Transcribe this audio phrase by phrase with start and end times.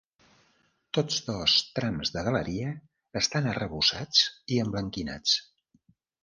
[0.97, 2.71] Tots dos trams de galeria
[3.21, 4.25] estan arrebossats
[4.57, 5.37] i emblanquinats.